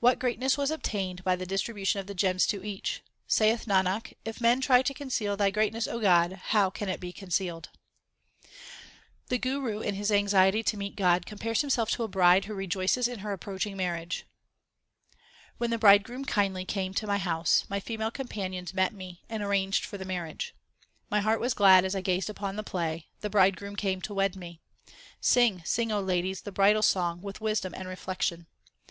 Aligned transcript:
What 0.00 0.18
greatness 0.18 0.58
was 0.58 0.70
obtained 0.70 1.24
by 1.24 1.34
the 1.34 1.46
distribution 1.46 1.98
of 1.98 2.06
the 2.06 2.12
gems 2.14 2.46
to 2.48 2.62
each? 2.62 3.02
Saith 3.26 3.64
Nanak, 3.64 4.12
if 4.22 4.38
men 4.38 4.60
try 4.60 4.82
to 4.82 4.92
conceal 4.92 5.34
Thy 5.34 5.48
greatness, 5.50 5.86
God} 5.86 6.32
how 6.52 6.68
can 6.68 6.90
it 6.90 7.00
be 7.00 7.10
concealed? 7.10 7.70
The 9.28 9.38
Guru 9.38 9.80
in 9.80 9.94
his 9.94 10.12
anxiety 10.12 10.62
to 10.62 10.76
meet 10.76 10.94
God 10.94 11.24
compares 11.24 11.62
himself 11.62 11.90
to 11.92 12.02
a 12.02 12.08
bride 12.08 12.44
who 12.44 12.52
rejoices 12.52 13.08
in 13.08 13.20
her 13.20 13.32
approaching 13.32 13.74
marriage: 13.74 14.26
When 15.56 15.70
the 15.70 15.78
Bridegroom 15.78 16.26
kindly 16.26 16.66
came 16.66 16.92
to 16.92 17.06
my 17.06 17.16
house, 17.16 17.64
My 17.70 17.80
female 17.80 18.10
companions 18.10 18.74
met 18.74 18.92
me 18.92 19.22
and 19.30 19.42
arranged 19.42 19.86
for 19.86 19.96
the 19.96 20.04
marriage. 20.04 20.54
My 21.08 21.20
heart 21.20 21.40
was 21.40 21.54
glad 21.54 21.86
as 21.86 21.96
I 21.96 22.02
gazed 22.02 22.28
upon 22.28 22.56
the 22.56 22.62
play; 22.62 23.06
the 23.22 23.30
Bride 23.30 23.56
groom 23.56 23.76
came 23.76 24.02
to 24.02 24.12
wed 24.12 24.36
me. 24.36 24.60
Sing, 25.22 25.62
sing, 25.64 25.90
O 25.90 25.98
ladies, 25.98 26.42
the 26.42 26.52
bridal 26.52 26.82
song 26.82 27.22
with 27.22 27.40
wisdom 27.40 27.72
and 27.74 27.88
reflection. 27.88 28.46